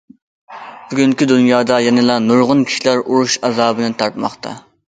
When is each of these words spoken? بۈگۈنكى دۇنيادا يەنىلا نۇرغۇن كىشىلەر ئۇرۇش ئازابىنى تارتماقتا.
بۈگۈنكى 0.93 1.27
دۇنيادا 1.33 1.77
يەنىلا 1.89 2.17
نۇرغۇن 2.31 2.67
كىشىلەر 2.71 3.05
ئۇرۇش 3.05 3.39
ئازابىنى 3.51 3.95
تارتماقتا. 4.03 4.61